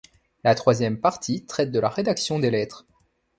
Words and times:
La 0.43 0.55
troisième 0.55 0.99
partie 0.99 1.45
traite 1.45 1.69
de 1.71 1.79
la 1.79 1.87
rédaction 1.89 2.39
des 2.39 2.49
lettres. 2.49 2.87